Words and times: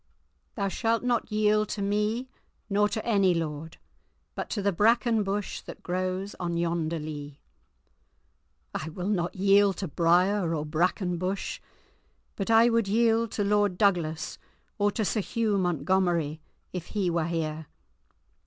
"Thou 0.55 0.67
shalt 0.67 1.03
not 1.03 1.31
yield 1.31 1.69
to 1.69 1.81
me 1.83 2.27
or 2.71 2.89
to 2.89 3.05
any 3.05 3.35
lord, 3.35 3.77
but 4.33 4.49
to 4.49 4.59
the 4.63 4.71
bracken 4.71 5.21
bush 5.21 5.61
that 5.61 5.83
grows 5.83 6.33
on 6.39 6.57
yonder 6.57 6.97
lea!" 6.97 7.39
"I 8.73 8.89
will 8.89 9.09
not 9.09 9.35
yield 9.35 9.77
to 9.77 9.87
briar 9.87 10.55
or 10.55 10.65
bracken 10.65 11.19
bush, 11.19 11.61
but 12.35 12.49
I 12.49 12.67
would 12.67 12.87
yield 12.87 13.29
to 13.33 13.43
Lord 13.43 13.77
Douglas 13.77 14.39
or 14.79 14.89
to 14.89 15.05
Sir 15.05 15.21
Hugh 15.21 15.59
Montgomery, 15.59 16.41
if 16.73 16.87
he 16.97 17.11
were 17.11 17.27
here." 17.27 17.67